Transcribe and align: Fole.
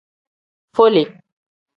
Fole. 0.75 1.03